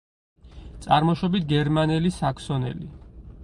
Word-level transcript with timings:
წარმოშობით 0.85 1.47
გერმანელი, 1.53 2.15
საქსონელი. 2.19 2.91